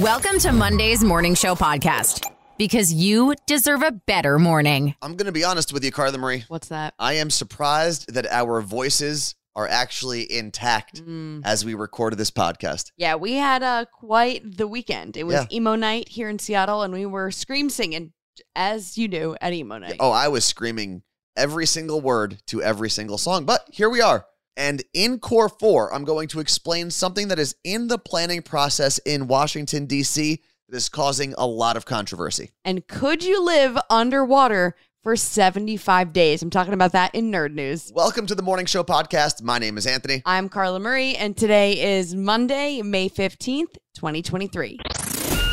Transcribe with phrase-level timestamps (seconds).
[0.00, 2.24] Welcome to Monday's Morning Show podcast
[2.58, 4.94] because you deserve a better morning.
[5.00, 6.44] I'm going to be honest with you, Carla Marie.
[6.48, 6.94] What's that?
[6.98, 11.42] I am surprised that our voices are actually intact Mm.
[11.44, 12.90] as we recorded this podcast.
[12.96, 15.16] Yeah, we had uh, quite the weekend.
[15.16, 15.46] It was Yeah.
[15.52, 18.12] emo night here in Seattle, and we were scream singing
[18.56, 19.96] as you do at emo night.
[20.00, 21.02] Oh, I was screaming
[21.36, 24.26] every single word to every single song, but here we are.
[24.56, 28.98] And in Core 4, I'm going to explain something that is in the planning process
[28.98, 32.52] in Washington, D.C., that is causing a lot of controversy.
[32.64, 36.40] And could you live underwater for 75 days?
[36.40, 37.90] I'm talking about that in Nerd News.
[37.92, 39.42] Welcome to the Morning Show podcast.
[39.42, 40.22] My name is Anthony.
[40.24, 44.78] I'm Carla Marie, and today is Monday, May 15th, 2023.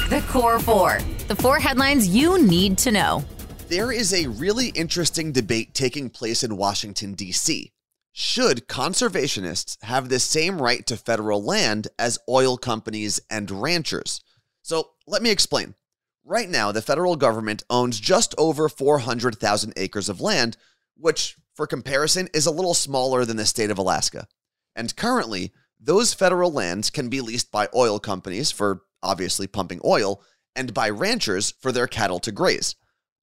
[0.10, 3.26] The Core Four, the four headlines you need to know.
[3.68, 7.72] There is a really interesting debate taking place in Washington, D.C.
[8.14, 14.22] Should conservationists have the same right to federal land as oil companies and ranchers?
[14.62, 15.76] So let me explain.
[16.26, 20.58] Right now, the federal government owns just over 400,000 acres of land,
[20.98, 24.28] which, for comparison, is a little smaller than the state of Alaska.
[24.76, 30.22] And currently, those federal lands can be leased by oil companies for obviously pumping oil
[30.56, 32.76] and by ranchers for their cattle to graze.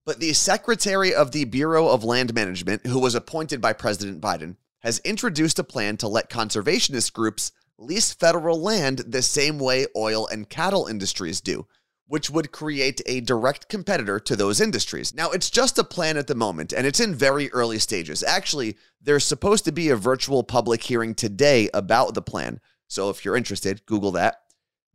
[0.07, 4.57] But the Secretary of the Bureau of Land Management, who was appointed by President Biden,
[4.81, 10.27] has introduced a plan to let conservationist groups lease federal land the same way oil
[10.27, 11.67] and cattle industries do,
[12.07, 15.15] which would create a direct competitor to those industries.
[15.15, 18.23] Now, it's just a plan at the moment, and it's in very early stages.
[18.23, 22.61] Actually, there's supposed to be a virtual public hearing today about the plan.
[22.89, 24.43] So if you're interested, Google that.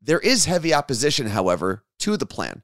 [0.02, 2.64] There is heavy opposition, however, to the plan.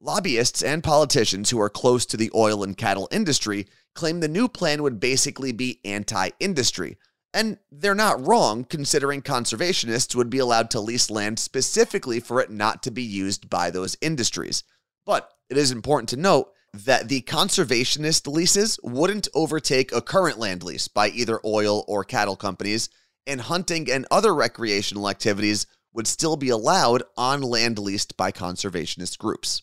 [0.00, 4.48] Lobbyists and politicians who are close to the oil and cattle industry claim the new
[4.48, 6.96] plan would basically be anti industry.
[7.34, 12.50] And they're not wrong, considering conservationists would be allowed to lease land specifically for it
[12.50, 14.62] not to be used by those industries.
[15.04, 20.62] But it is important to note that the conservationist leases wouldn't overtake a current land
[20.62, 22.88] lease by either oil or cattle companies,
[23.26, 29.18] and hunting and other recreational activities would still be allowed on land leased by conservationist
[29.18, 29.62] groups.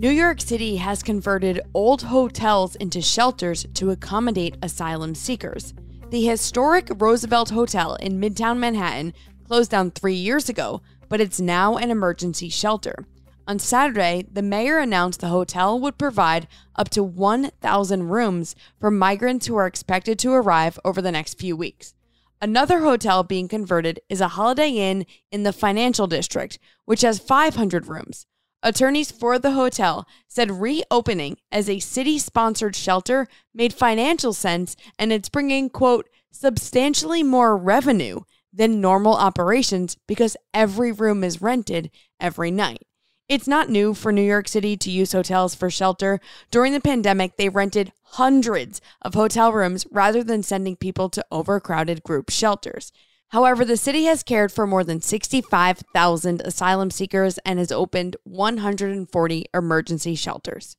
[0.00, 5.74] New York City has converted old hotels into shelters to accommodate asylum seekers.
[6.10, 11.78] The historic Roosevelt Hotel in Midtown Manhattan closed down three years ago, but it's now
[11.78, 13.06] an emergency shelter.
[13.48, 19.48] On Saturday, the mayor announced the hotel would provide up to 1,000 rooms for migrants
[19.48, 21.94] who are expected to arrive over the next few weeks.
[22.40, 27.88] Another hotel being converted is a Holiday Inn in the financial district, which has 500
[27.88, 28.26] rooms.
[28.62, 35.12] Attorneys for the hotel said reopening as a city sponsored shelter made financial sense and
[35.12, 38.20] it's bringing, quote, substantially more revenue
[38.52, 42.82] than normal operations because every room is rented every night.
[43.28, 46.18] It's not new for New York City to use hotels for shelter.
[46.50, 52.02] During the pandemic, they rented hundreds of hotel rooms rather than sending people to overcrowded
[52.02, 52.90] group shelters.
[53.30, 59.44] However, the city has cared for more than 65,000 asylum seekers and has opened 140
[59.52, 60.76] emergency shelters.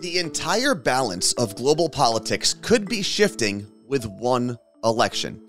[0.00, 5.40] The entire balance of global politics could be shifting with one election.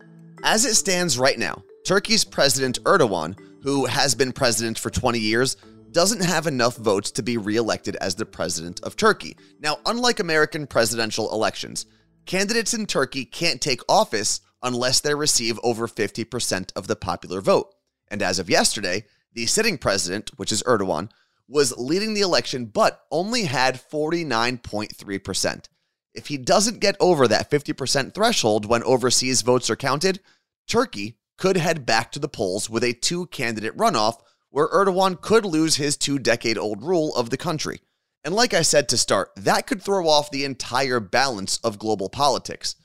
[0.44, 5.58] As it stands right now, Turkey's President Erdogan, who has been president for 20 years,
[5.92, 9.36] doesn't have enough votes to be reelected as the president of Turkey.
[9.60, 11.88] Now, unlike American presidential elections,
[12.28, 17.74] candidates in Turkey can't take office unless they receive over 50% of the popular vote.
[18.10, 21.10] And as of yesterday, the sitting president, which is Erdogan,
[21.48, 25.66] was leading the election but only had 49.3%.
[26.14, 30.20] If he doesn't get over that 50% threshold when overseas votes are counted,
[30.68, 34.20] Turkey could head back to the polls with a two candidate runoff
[34.50, 37.82] where Erdogan could lose his two decade old rule of the country.
[38.24, 42.10] And like I said to start, that could throw off the entire balance of global
[42.10, 42.76] politics.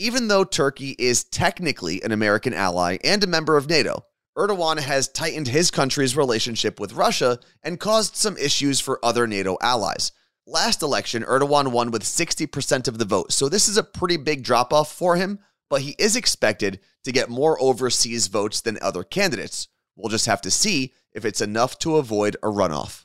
[0.00, 4.04] Even though Turkey is technically an American ally and a member of NATO,
[4.36, 9.58] Erdogan has tightened his country's relationship with Russia and caused some issues for other NATO
[9.60, 10.12] allies.
[10.46, 14.44] Last election, Erdogan won with 60% of the vote, so this is a pretty big
[14.44, 19.02] drop off for him, but he is expected to get more overseas votes than other
[19.02, 19.66] candidates.
[19.96, 23.04] We'll just have to see if it's enough to avoid a runoff.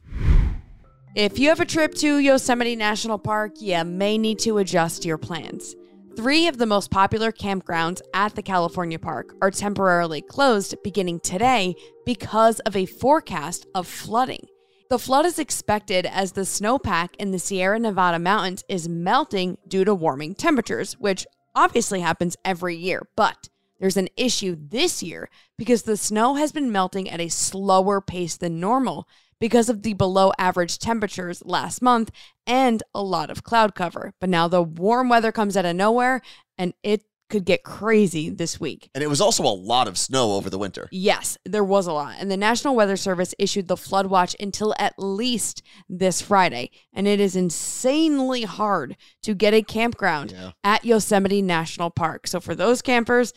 [1.16, 5.18] If you have a trip to Yosemite National Park, you may need to adjust your
[5.18, 5.76] plans.
[6.16, 11.74] Three of the most popular campgrounds at the California park are temporarily closed beginning today
[12.06, 14.46] because of a forecast of flooding.
[14.92, 19.84] The flood is expected as the snowpack in the Sierra Nevada mountains is melting due
[19.86, 21.26] to warming temperatures, which
[21.56, 23.50] obviously happens every year, but
[23.80, 28.38] there's an issue this year because the snow has been melting at a slower pace
[28.38, 29.08] than normal
[29.44, 32.10] because of the below average temperatures last month
[32.48, 34.14] and a lot of cloud cover.
[34.22, 36.22] But now the warm weather comes out of nowhere
[36.58, 38.90] and it could get crazy this week.
[38.96, 40.88] And it was also a lot of snow over the winter.
[40.94, 42.16] Yes, there was a lot.
[42.20, 46.72] And the National Weather Service issued the flood watch until at least this Friday.
[46.94, 50.52] And it is insanely hard to get a campground Yeah.
[50.64, 52.28] at Yosemite National Park.
[52.28, 53.34] So for those campers,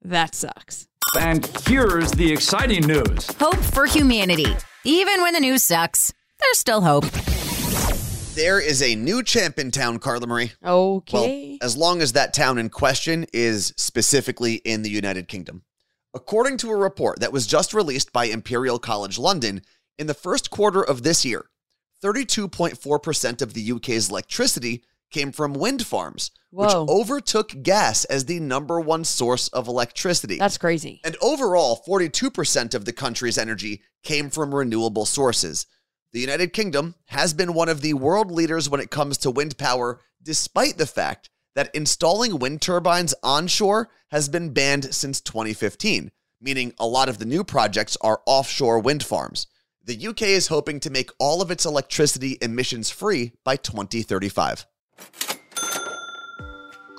[0.00, 0.88] that sucks.
[1.18, 3.26] And here's the exciting news.
[3.38, 4.56] Hope for humanity.
[4.84, 7.04] Even when the news sucks, there's still hope.
[8.36, 10.52] There is a new champ in town, Carla Marie.
[10.64, 11.58] Okay.
[11.58, 15.64] Well, as long as that town in question is specifically in the United Kingdom.
[16.14, 19.62] According to a report that was just released by Imperial College London,
[19.98, 21.46] in the first quarter of this year,
[22.04, 26.64] 32.4% of the UK's electricity came from wind farms, Whoa.
[26.64, 30.38] which overtook gas as the number one source of electricity.
[30.38, 31.00] That's crazy.
[31.04, 35.66] And overall, 42% of the country's energy came from renewable sources.
[36.12, 39.56] The United Kingdom has been one of the world leaders when it comes to wind
[39.58, 46.10] power, despite the fact that installing wind turbines onshore has been banned since 2015,
[46.40, 49.46] meaning a lot of the new projects are offshore wind farms.
[49.84, 54.66] The UK is hoping to make all of its electricity emissions free by 2035.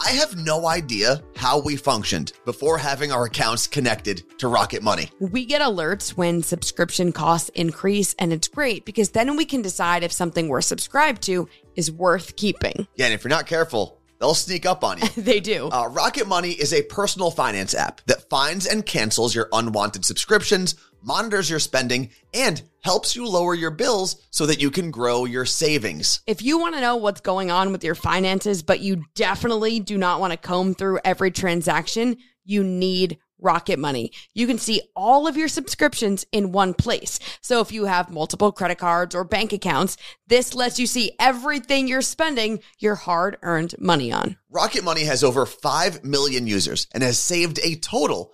[0.04, 5.10] I have no idea how we functioned before having our accounts connected to Rocket Money.
[5.20, 10.04] We get alerts when subscription costs increase, and it's great because then we can decide
[10.04, 12.88] if something we're subscribed to is worth keeping.
[12.96, 15.08] Yeah, and if you're not careful, they'll sneak up on you.
[15.22, 15.70] They do.
[15.70, 20.76] Uh, Rocket Money is a personal finance app that finds and cancels your unwanted subscriptions,
[21.02, 25.46] monitors your spending, and helps you lower your bills so that you can grow your
[25.46, 26.22] savings.
[26.28, 29.98] If you want to know what's going on with your finances, but you definitely do
[29.98, 34.12] not want to comb through every transaction, you need Rocket Money.
[34.34, 37.20] You can see all of your subscriptions in one place.
[37.42, 39.98] So if you have multiple credit cards or bank accounts,
[40.28, 44.38] this lets you see everything you're spending your hard earned money on.
[44.50, 48.34] Rocket Money has over 5 million users and has saved a total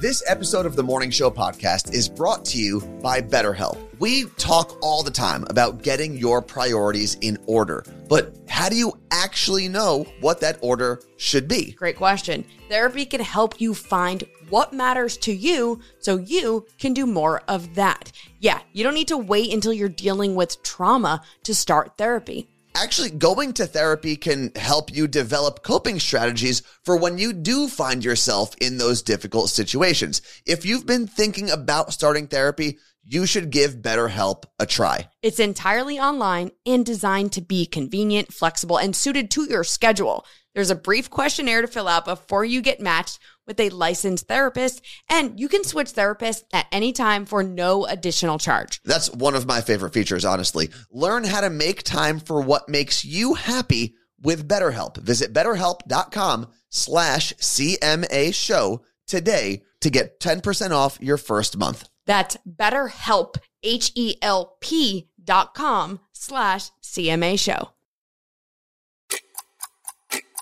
[0.00, 3.76] This episode of the Morning Show podcast is brought to you by BetterHelp.
[3.98, 8.98] We talk all the time about getting your priorities in order, but how do you
[9.10, 11.72] actually know what that order should be?
[11.72, 12.46] Great question.
[12.70, 17.74] Therapy can help you find what matters to you so you can do more of
[17.74, 18.10] that.
[18.38, 22.48] Yeah, you don't need to wait until you're dealing with trauma to start therapy.
[22.82, 28.02] Actually, going to therapy can help you develop coping strategies for when you do find
[28.02, 30.22] yourself in those difficult situations.
[30.46, 35.10] If you've been thinking about starting therapy, you should give BetterHelp a try.
[35.22, 40.24] It's entirely online and designed to be convenient, flexible, and suited to your schedule.
[40.54, 43.18] There's a brief questionnaire to fill out before you get matched
[43.50, 48.38] with a licensed therapist, and you can switch therapists at any time for no additional
[48.38, 48.80] charge.
[48.84, 50.70] That's one of my favorite features, honestly.
[50.92, 54.98] Learn how to make time for what makes you happy with BetterHelp.
[54.98, 61.88] Visit betterhelp.com slash CMA show today to get 10% off your first month.
[62.06, 67.70] That's betterhelp, H-E-L-P dot com slash CMA show.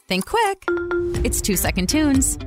[0.08, 0.64] Think quick.
[1.24, 2.38] It's two second tunes.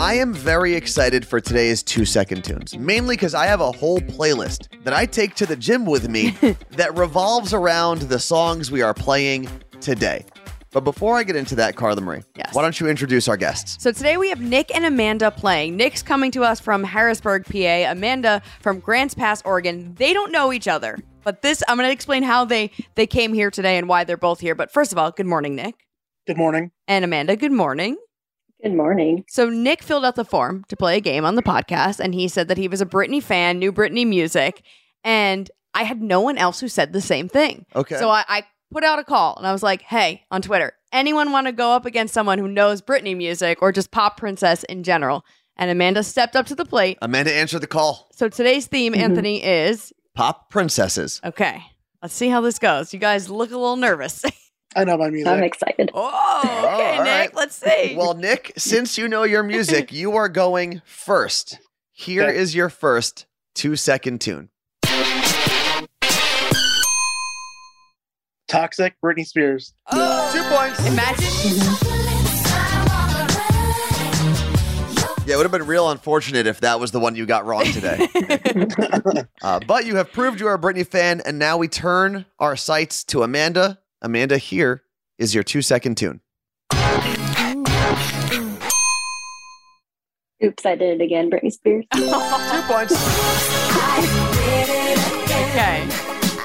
[0.00, 4.00] I am very excited for today's two second tunes, mainly because I have a whole
[4.00, 6.30] playlist that I take to the gym with me
[6.70, 9.46] that revolves around the songs we are playing
[9.82, 10.24] today.
[10.72, 12.54] But before I get into that, Carla Marie, Yes.
[12.54, 13.82] why don't you introduce our guests?
[13.82, 15.76] So today we have Nick and Amanda playing.
[15.76, 17.90] Nick's coming to us from Harrisburg, PA.
[17.90, 19.94] Amanda from Grants Pass, Oregon.
[19.96, 23.34] They don't know each other, but this I'm going to explain how they they came
[23.34, 24.54] here today and why they're both here.
[24.54, 25.74] But first of all, good morning, Nick
[26.26, 26.70] Good morning.
[26.88, 27.36] and Amanda.
[27.36, 27.98] Good morning.
[28.62, 29.24] Good morning.
[29.28, 32.28] So Nick filled out the form to play a game on the podcast, and he
[32.28, 34.62] said that he was a Britney fan, knew Britney music,
[35.02, 37.64] and I had no one else who said the same thing.
[37.74, 37.96] Okay.
[37.96, 41.32] So I, I put out a call, and I was like, "Hey, on Twitter, anyone
[41.32, 44.82] want to go up against someone who knows Britney music or just pop princess in
[44.82, 45.24] general?"
[45.56, 46.98] And Amanda stepped up to the plate.
[47.02, 48.08] Amanda answered the call.
[48.12, 49.02] So today's theme, mm-hmm.
[49.02, 51.20] Anthony, is Pop princesses.
[51.24, 51.62] okay.
[52.02, 52.94] Let's see how this goes.
[52.94, 54.24] You guys look a little nervous.
[54.76, 55.32] I know my music.
[55.32, 55.90] I'm excited.
[55.94, 57.12] Oh, okay, all Nick.
[57.12, 57.34] right.
[57.34, 57.94] Let's see.
[57.96, 61.58] Well, Nick, since you know your music, you are going first.
[61.92, 62.36] Here Okay.
[62.36, 64.48] is your first two second tune.
[68.48, 69.74] Toxic, Britney Spears.
[69.92, 70.86] oh, Two points.
[70.86, 71.26] imagine.
[75.26, 77.64] Yeah, it would have been real unfortunate if that was the one you got wrong
[77.64, 78.08] today.
[79.42, 82.56] uh, but you have proved you are a Britney fan, and now we turn our
[82.56, 83.78] sights to Amanda.
[84.02, 84.82] Amanda, here
[85.18, 86.20] is your two second tune.
[90.42, 91.30] Oops, I did it again.
[91.30, 91.84] Britney Spears.
[91.94, 92.94] Two points.
[95.50, 95.86] Okay.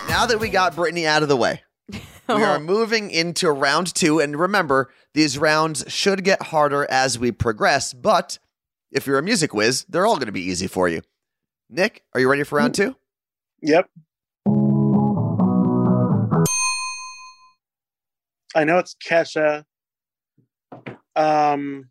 [0.10, 2.60] Now that we got Britney out of the way, we are oh.
[2.60, 4.20] moving into round two.
[4.20, 7.94] And remember, these rounds should get harder as we progress.
[7.94, 8.38] But
[8.92, 11.02] if you're a music whiz, they're all going to be easy for you.
[11.70, 12.78] Nick, are you ready for round mm.
[12.78, 12.96] two?
[13.62, 13.90] Yep.
[18.56, 19.66] I know it's Kesha.
[21.16, 21.90] Um,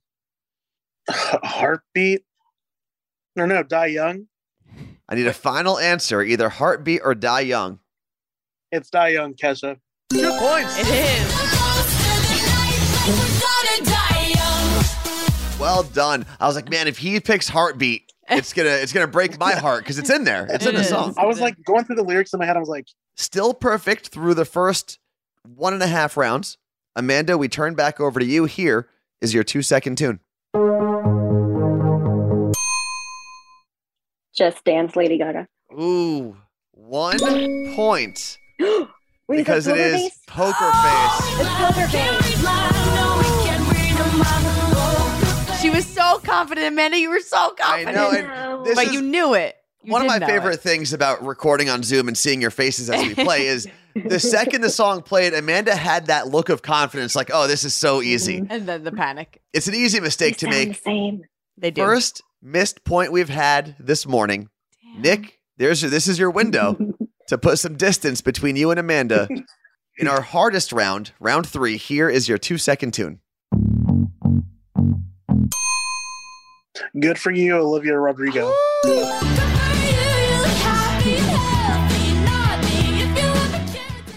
[1.11, 2.23] Heartbeat.
[3.37, 4.26] No, no, Die Young.
[5.09, 7.80] I need a final answer, either heartbeat or die young.
[8.73, 9.76] It's Die Young, Kesha.
[10.11, 10.75] Two points.
[10.78, 11.35] It is.
[15.61, 16.25] Well done.
[16.40, 19.83] I was like, man, if he picks heartbeat, it's gonna it's gonna break my heart
[19.83, 20.47] because it's in there.
[20.49, 20.88] It's in the is.
[20.88, 21.14] song.
[21.18, 22.56] I was like going through the lyrics in my head.
[22.56, 24.99] I was like, Still perfect through the first
[25.44, 26.56] one and a half rounds.
[26.96, 28.44] Amanda, we turn back over to you.
[28.44, 28.88] Here
[29.20, 30.20] is your two second tune.
[34.36, 35.46] Just Dance, Lady Gaga.
[35.72, 36.36] Ooh,
[36.72, 37.18] one
[37.74, 38.88] point Wait,
[39.28, 40.18] because it is Face?
[40.26, 41.40] poker face.
[41.40, 42.34] It's Poker Face.
[45.60, 46.98] She was so confident, Amanda.
[46.98, 48.28] You were so I confident.
[48.28, 48.64] know.
[48.64, 49.56] This but is you knew it.
[49.82, 50.60] You one of my favorite it.
[50.60, 54.62] things about recording on Zoom and seeing your faces as we play is the second
[54.62, 58.40] the song played, Amanda had that look of confidence, like, "Oh, this is so easy."
[58.40, 58.46] Mhm.
[58.50, 59.40] And then the panic.
[59.52, 60.76] It's an easy mistake to They sound make.
[60.76, 61.22] The same.
[61.56, 61.82] They do.
[61.82, 64.48] First missed point we've had this morning.
[64.94, 65.02] Damn.
[65.02, 66.76] Nick, there's your, this is your window
[67.28, 69.28] to put some distance between you and Amanda.
[69.96, 73.20] In our hardest round, round three, here is your two second tune.
[77.00, 78.52] "Good for you, Olivia Rodrigo."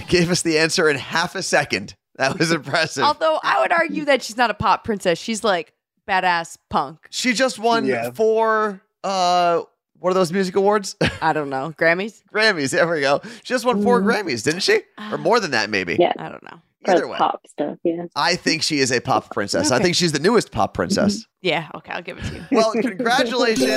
[0.08, 1.96] Gave us the answer in half a second.
[2.16, 3.04] That was impressive.
[3.04, 5.20] Although I would argue that she's not a pop princess.
[5.20, 5.74] She's like
[6.08, 7.06] badass punk.
[7.10, 8.12] she just won Yeah.
[8.12, 9.62] four, uh,
[10.00, 10.96] what are those music awards?
[11.22, 11.74] I don't know.
[11.78, 12.22] Grammys?
[12.34, 12.72] Grammys.
[12.72, 13.20] There we go.
[13.44, 14.06] She just won four Mm.
[14.06, 14.82] Grammys, didn't she?
[15.12, 15.98] Or more than that, maybe.
[16.00, 16.14] Yeah.
[16.18, 16.60] I don't know.
[16.86, 17.18] Either way.
[17.18, 17.78] pop stuff.
[17.84, 18.06] Yeah.
[18.16, 19.72] I think she is a pop princess.
[19.72, 21.26] I think she's the newest pop princess.
[21.42, 22.44] Yeah, okay, I'll give it to you.
[22.52, 23.68] Well, congratulations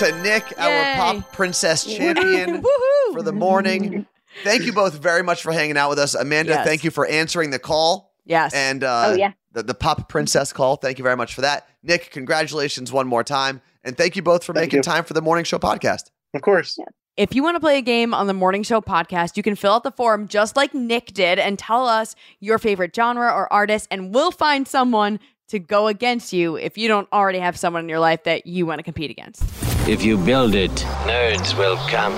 [0.00, 0.56] to Nick, Yay.
[0.58, 3.12] our pop princess champion Woohoo!
[3.14, 4.06] for the morning.
[4.44, 6.14] Thank you both very much for hanging out with us.
[6.14, 6.66] Amanda, Yes.
[6.66, 8.54] thank you for answering the call Yes.
[8.54, 9.32] and uh, oh yeah.
[9.52, 10.76] the, the pop princess call.
[10.76, 11.66] Thank you very much for that.
[11.82, 13.60] Nick, congratulations one more time.
[13.82, 14.82] And thank you both for Thank making you.
[14.82, 16.10] time for the morning show podcast.
[16.34, 16.78] Of course.
[17.16, 19.72] If you want to play a game on the Morning Show podcast, you can fill
[19.72, 23.88] out the form just like Nick did and tell us your favorite genre or artist,
[23.90, 25.18] and we'll find someone
[25.48, 28.64] to go against you if you don't already have someone in your life that you
[28.64, 29.42] want to compete against.
[29.90, 30.70] If you build it,
[31.02, 32.12] nerds will come.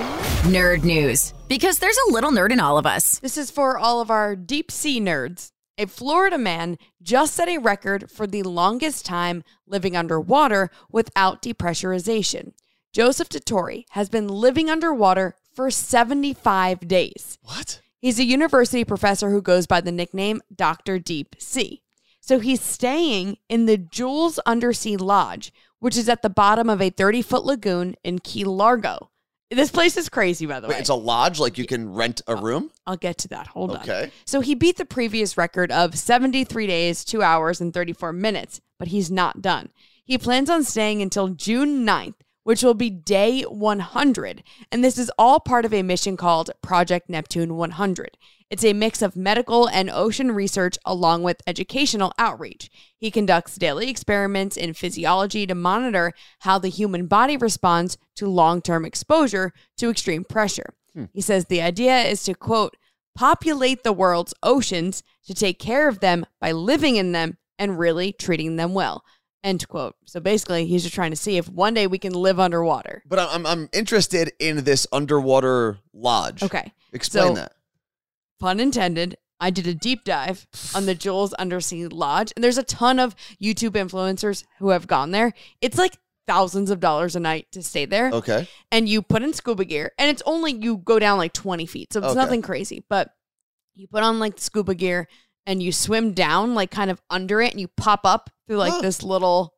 [0.53, 1.33] Nerd news.
[1.47, 3.17] Because there's a little nerd in all of us.
[3.17, 5.49] This is for all of our deep sea nerds.
[5.79, 12.51] A Florida man just set a record for the longest time living underwater without depressurization.
[12.91, 17.39] Joseph Dituri has been living underwater for 75 days.
[17.41, 17.81] What?
[17.97, 20.99] He's a university professor who goes by the nickname Dr.
[20.99, 21.81] Deep Sea.
[22.25, 26.89] So he's staying in the Jules Undersea Lodge, which is at the bottom of a
[26.89, 29.09] 30 foot lagoon in Key Largo.
[29.51, 30.79] This place is crazy, by the Wait, way.
[30.79, 31.37] it's a lodge?
[31.37, 32.71] Like you can rent a room?
[32.87, 33.47] I'll get to that.
[33.47, 33.81] Hold on.
[33.81, 34.09] Okay.
[34.23, 38.87] So he beat the previous record of 73 days, 2 hours, and 34 minutes, but
[38.87, 39.71] he's not done.
[40.05, 42.15] He plans on staying until June 9th,
[42.45, 44.43] which will be day 100.
[44.71, 48.17] And this is all part of a mission called Project Neptune 100.
[48.49, 52.69] It's a mix of medical and ocean research along with educational outreach.
[52.97, 58.61] He conducts daily experiments in physiology to monitor how the human body responds to long
[58.61, 60.73] term exposure to extreme pressure.
[60.93, 61.05] Hmm.
[61.13, 62.77] He says the idea is to, quote,
[63.15, 68.11] populate the world's oceans to take care of them by living in them and really
[68.11, 69.03] treating them well.
[69.43, 69.95] End quote.
[70.05, 73.03] So basically, he's just trying to see if one day we can live underwater.
[73.05, 76.43] But I'm, I'm, I'm interested in this underwater lodge.
[76.43, 76.71] Okay.
[76.93, 77.51] Explain So- that.
[78.43, 79.15] Pun intended.
[79.39, 80.45] I did a deep dive
[80.75, 85.11] on the Jules Undersea Lodge, and there's a ton of YouTube influencers who have gone
[85.11, 85.31] there.
[85.61, 85.95] It's like
[86.27, 88.09] thousands of dollars a night to stay there.
[88.11, 88.45] Okay.
[88.69, 91.91] and you put in scuba gear and it's only you go down like 20 feet
[91.93, 92.15] so it's Okay.
[92.15, 93.11] nothing crazy but
[93.75, 95.07] You put on like scuba gear
[95.45, 98.71] and you swim down like kind of under it and you pop up through like
[98.73, 98.81] Huh.
[98.81, 99.53] this little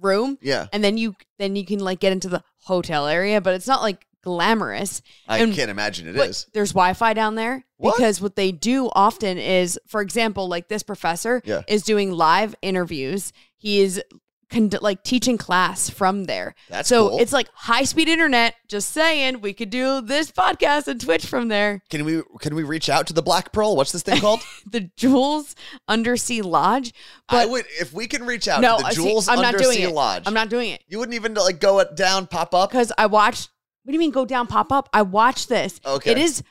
[0.00, 0.66] room Yeah.
[0.72, 3.82] and then you then you can like get into the hotel area, but it's not
[3.82, 5.02] like glamorous.
[5.28, 6.46] I And- can't imagine it is.
[6.52, 7.96] There's Wi-Fi down there What?
[7.96, 11.62] because what they do often is, for example, like this professor Yeah.
[11.68, 13.32] is doing live interviews.
[13.56, 14.02] He is
[14.50, 16.54] cond- like teaching class from there.
[16.68, 17.18] That's so cool.
[17.18, 18.54] it's like high speed internet.
[18.68, 21.82] Just saying, we could do this podcast and Twitch from there.
[21.90, 23.74] Can we can we reach out to the Black Pearl?
[23.76, 24.40] What's this thing called?
[24.70, 25.54] The Jules
[25.88, 26.92] Undersea Lodge.
[27.28, 29.36] I But would if we can reach out no, to the I see- Jules I'm
[29.36, 29.94] not Undersea doing it.
[29.94, 30.22] Lodge.
[30.26, 32.70] I'm not doing it You wouldn't even like go it down, pop up.
[32.70, 33.48] because I watched.
[33.84, 34.88] What do you mean go down, pop up?
[34.92, 35.80] I watched this.
[35.84, 36.10] Okay.
[36.12, 36.42] It is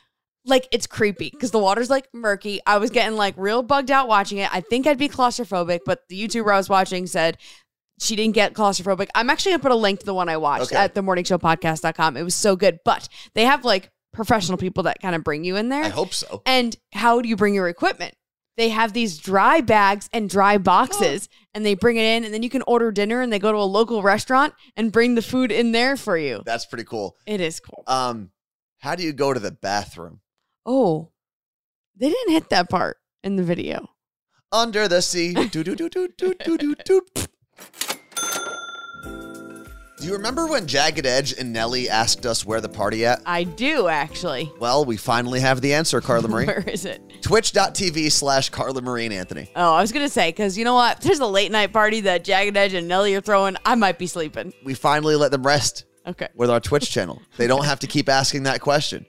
[0.46, 2.60] like it's creepy because the water's like murky.
[2.66, 4.54] I was getting like real bugged out watching it.
[4.54, 7.38] I think I'd be claustrophobic, but the YouTuber I was watching said
[8.00, 9.08] she didn't get claustrophobic.
[9.16, 10.75] I'm actually gonna put a link to the one I watched Okay.
[10.75, 12.18] at themorningshowpodcast.com.
[12.18, 12.80] It was so good.
[12.86, 15.84] But they have like professional people that kind of bring you in there.
[15.86, 16.42] I hope so.
[16.46, 18.13] And how do you bring your equipment?
[18.55, 22.43] They have these dry bags and dry boxes, and they bring it in, and then
[22.43, 25.51] you can order dinner, and they go to a local restaurant and bring the food
[25.51, 26.43] in there for you.
[26.45, 27.15] That's pretty cool.
[27.25, 27.83] It is cool.
[27.88, 28.31] Um,
[28.79, 30.22] how do you go to the bathroom?
[30.65, 31.12] Oh,
[31.95, 33.89] they didn't hit that part in the video.
[34.51, 35.33] Under the sea.
[35.51, 37.01] do do do do do do do do.
[40.03, 43.22] Do you remember when Jagged Edge and Nelly asked us where the party at?
[43.25, 44.51] I do actually.
[44.60, 46.45] Well, we finally have the answer, Carla Marie.
[46.48, 47.01] Where is it?
[47.22, 49.50] Twitch.tv slash Carla Marie and Anthony.
[49.55, 50.98] Oh, I was gonna say because you know what?
[50.98, 53.98] If there's a late night party that Jagged Edge and Nelly are throwing, I might
[53.98, 54.51] be sleeping.
[54.65, 56.27] We finally let them rest Okay.
[56.36, 57.22] with our Twitch channel.
[57.38, 59.05] They don't have to keep asking that question.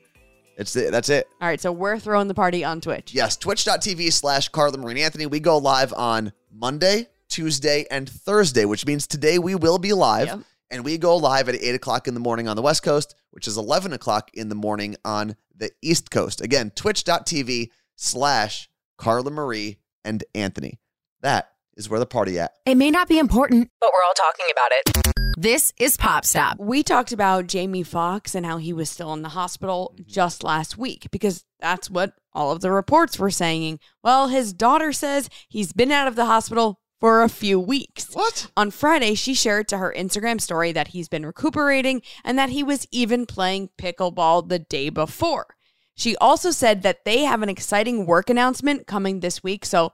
[0.57, 0.93] It's it.
[0.93, 1.27] That's it.
[1.41, 1.61] All right.
[1.61, 3.13] So we're throwing the party on Twitch.
[3.13, 5.27] Yes, twitch.tv slash Carla Marie Anthony.
[5.27, 10.29] We go live on Monday, Tuesday, and Thursday, which means today we will be live.
[10.29, 10.41] Yep.
[10.75, 13.47] And we go live at 8 o'clock in the morning on the West Coast, which
[13.47, 16.41] is 11 o'clock in the morning on the East Coast.
[16.41, 20.81] Again, twitch.tv slash Carla Marie and Anthony.
[21.21, 22.55] That is where the party at.
[22.67, 25.15] It may not be important, but we're all talking about it.
[25.37, 26.59] This is Pop Stop.
[26.59, 30.11] We talked about Jamie Foxx and how he was still in the hospital mm-hmm.
[30.11, 33.79] just last week because that's what all of the reports were saying.
[34.03, 38.15] Well, his daughter says he's been out of the hospital for a few weeks.
[38.15, 38.51] What?
[38.57, 42.63] On Friday, she shared to her Instagram story that he's been recuperating and that he
[42.63, 45.55] was even playing pickleball the day before.
[45.95, 49.93] She also said that they have an exciting work announcement coming this week, so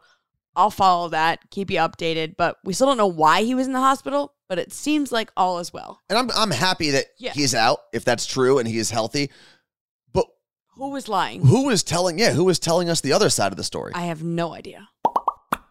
[0.54, 3.72] I'll follow that, keep you updated, but we still don't know why he was in
[3.72, 5.98] the hospital, but it seems like all is well.
[6.08, 7.32] And I'm, I'm happy that Yeah.
[7.32, 9.32] he's out, if that's true, and he is healthy.
[10.12, 10.26] But
[10.76, 11.44] Who was lying?
[11.44, 13.90] who was telling, yeah, who was telling us the other side of the story?
[13.96, 14.90] I have no idea.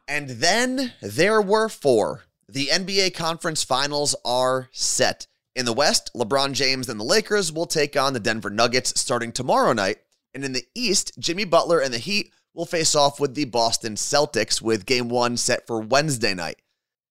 [0.09, 2.23] And then there were four.
[2.49, 5.27] The NBA conference finals are set.
[5.55, 9.31] In the West, LeBron James and the Lakers will take on the Denver Nuggets starting
[9.31, 9.97] tomorrow night.
[10.33, 13.93] And in the East, Jimmy Butler and the Heat will face off with the Boston
[13.93, 16.59] Celtics with game one set for Wednesday night.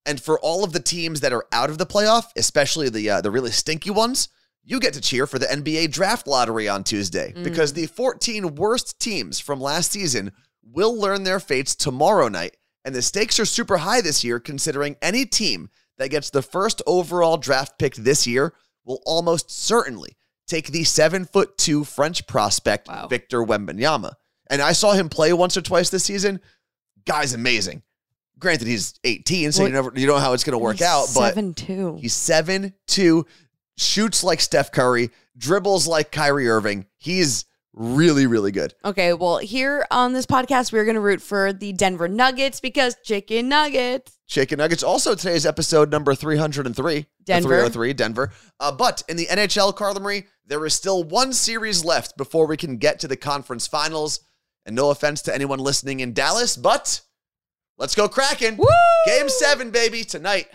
[0.04, 3.20] And for all of the teams that are out of the playoff, especially the uh,
[3.20, 4.28] the really stinky ones,
[4.64, 8.98] you get to cheer for the NBA draft lottery on Tuesday because the 14 worst
[8.98, 10.32] teams from last season
[10.62, 12.56] will learn their fates tomorrow night.
[12.88, 16.80] And the stakes are super high this year, considering any team that gets the first
[16.86, 18.54] overall draft pick this year
[18.86, 23.06] will almost certainly take the seven foot two French prospect Wow.
[23.06, 24.14] Victor Wembanyama.
[24.48, 26.40] And I saw him play once or twice this season.
[27.04, 27.82] Guy's amazing.
[28.38, 31.08] Granted, he's 18, so you never you don't know how it's going to work out.
[31.14, 31.98] But seven two.
[32.00, 33.26] He's seven two,
[33.76, 36.86] shoots like Steph Curry, dribbles like Kyrie Irving.
[36.96, 37.44] He's
[37.78, 38.74] really, really good.
[38.84, 42.96] Okay, well, here on this podcast, we're going to root for the Denver Nuggets because
[43.04, 44.18] chicken nuggets.
[44.26, 44.82] Chicken Nuggets.
[44.82, 46.98] Also, today's episode number 303.
[46.98, 47.48] uh, Denver.
[47.48, 48.32] 303, Denver.
[48.60, 52.56] Uh, but in the NHL, Carla Marie, there is still one series left before we
[52.56, 54.20] can get to the conference finals.
[54.66, 57.00] And no offense to anyone listening in Dallas, but
[57.78, 58.58] let's go Kraken.
[59.06, 60.46] Game seven, baby, tonight.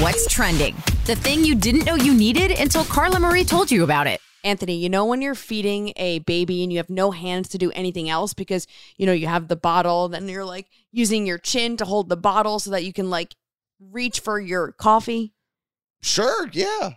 [0.00, 0.74] What's trending?
[1.06, 4.20] The thing you didn't know you needed until Carla Marie told you about it.
[4.44, 7.70] Anthony, you know when you're feeding a baby and you have no hands to do
[7.72, 11.76] anything else because, you know, you have the bottle, then you're like using your chin
[11.78, 13.34] to hold the bottle so that you can like
[13.80, 15.32] reach for your coffee
[16.02, 16.90] Sure, yeah.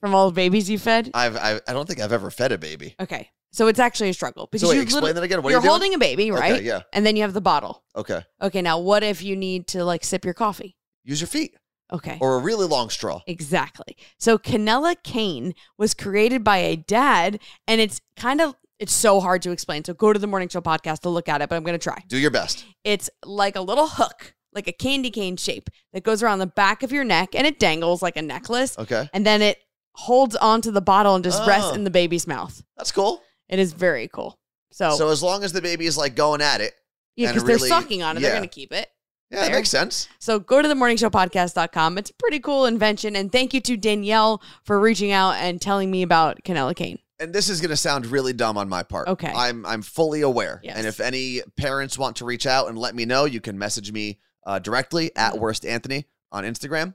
[0.00, 1.10] from all the babies you fed?
[1.14, 2.94] I've, I, I don't think I've ever fed a baby.
[3.00, 3.30] Okay.
[3.52, 5.42] So it's actually a struggle because So wait, you explain that again.
[5.42, 5.70] What are you're you doing?
[5.70, 6.62] holding a baby, right?
[6.62, 6.82] yeah.
[6.92, 7.82] And then you have the bottle.
[7.94, 8.20] Okay.
[8.42, 10.76] Okay, now what if you need to like sip your coffee?
[11.04, 11.54] Use your feet
[11.92, 12.18] Okay.
[12.20, 13.20] or a really long straw.
[13.26, 13.96] Exactly.
[14.18, 19.40] So Canella Cane was created by a dad, and it's kind of it's so hard
[19.42, 19.84] to explain.
[19.84, 22.02] So go to the morning show podcast to look at it, but I'm gonna try.
[22.08, 22.64] Do your best.
[22.84, 26.82] It's like a little hook, like a candy cane shape that goes around the back
[26.82, 28.78] of your neck and it dangles like a necklace.
[28.78, 29.08] Okay.
[29.14, 29.58] And then it
[29.94, 31.74] holds onto the bottle and just rests Oh.
[31.74, 32.62] in the baby's mouth.
[32.76, 33.22] That's cool.
[33.48, 34.38] It is very cool.
[34.72, 36.74] So, So as long as the baby is like going at it,
[37.16, 38.28] yeah, because really- they're sucking on it, yeah.
[38.30, 38.88] they're going to keep it.
[39.30, 40.08] Yeah, that makes sense.
[40.18, 41.98] So go to the morningshowpodcast.com.
[41.98, 43.16] It's a pretty cool invention.
[43.16, 46.98] And thank you to Danielle for reaching out and telling me about Canella Kane.
[47.18, 49.08] And this is going to sound really dumb on my part.
[49.08, 49.32] Okay.
[49.34, 50.60] I'm I'm fully aware.
[50.62, 50.76] Yes.
[50.76, 53.90] And if any parents want to reach out and let me know, you can message
[53.90, 55.18] me uh, directly Mm-hmm.
[55.36, 56.94] at worst Anthony on Instagram.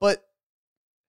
[0.00, 0.24] But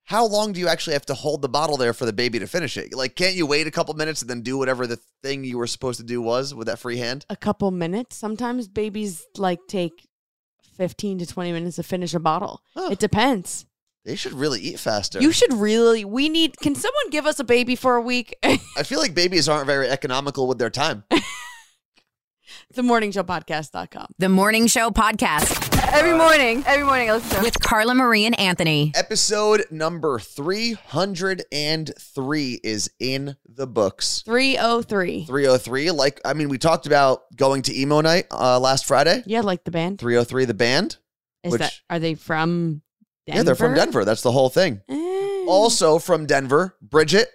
[0.06, 2.46] how long do you actually have to hold the bottle there for the baby to
[2.48, 2.94] finish it?
[2.94, 5.66] Like, can't you wait a couple minutes and then do whatever the thing you were
[5.66, 7.26] supposed to do was with that free hand?
[7.30, 8.18] A couple minutes.
[8.18, 10.10] Sometimes babies like take
[10.75, 12.62] 15 to 20 minutes to finish a bottle.
[12.75, 13.65] It depends.
[14.05, 15.21] They should really eat faster.
[15.21, 18.36] You should really, we need, can someone give us a baby for a week?
[18.43, 21.05] I feel like babies aren't very economical with their time.
[22.76, 24.08] themorningshowpodcast.com.
[24.20, 27.44] The Morning Show Podcast Every morning, every morning I listen to it.
[27.44, 28.92] with Carla Marie and Anthony.
[28.96, 34.24] Episode number 303 is in the books.
[34.26, 35.26] 303.
[35.26, 35.92] 303.
[35.92, 39.22] Like, I mean, we talked about going to emo night uh, last Friday.
[39.26, 39.98] Yeah, like the band.
[40.00, 40.98] 3OH!3, the band.
[41.44, 42.82] Is which- that, are they from
[43.28, 43.38] Denver?
[43.39, 44.06] Yeah, they're from Denver.
[44.06, 44.82] That's the whole thing.
[44.89, 45.46] Eh.
[45.48, 47.28] Also from Denver, Bridget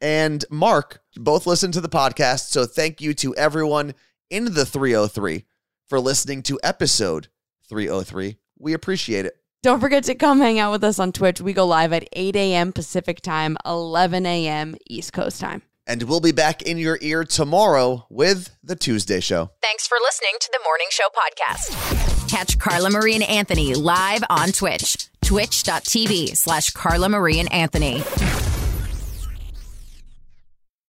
[0.00, 2.50] and Mark both listen to the podcast.
[2.50, 3.94] So thank you to everyone
[4.34, 5.44] in the 303
[5.86, 7.28] for listening to episode
[7.68, 8.36] 303.
[8.58, 9.36] We appreciate it.
[9.62, 11.40] Don't forget to come hang out with us on Twitch.
[11.40, 12.72] We go live at 8 a.m.
[12.72, 14.74] Pacific time, 11 a.m.
[14.90, 15.62] East Coast time.
[15.86, 19.50] And we'll be back in your ear tomorrow with the Tuesday show.
[19.62, 22.28] Thanks for listening to the Morning Show Podcast.
[22.28, 25.08] Catch Carla Marie and Anthony live on Twitch.
[25.22, 28.02] Twitch.tv slash Carla Marie and Anthony.